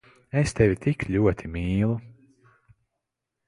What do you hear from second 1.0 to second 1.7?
ļoti